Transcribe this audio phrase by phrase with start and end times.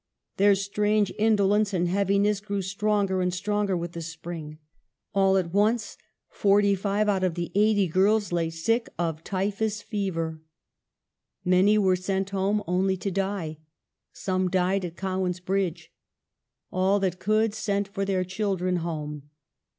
[0.37, 4.57] Their strange indo lence and heaviness grew stronger and stronger with the spring.
[5.13, 5.95] All at once
[6.27, 10.41] forty five out of the eighty girls lay sick of typhus fever.
[11.45, 13.59] Many were sent home only to die,
[14.11, 15.93] some died at Cowan's Bridge.
[16.71, 19.29] All that could, sent for their children home.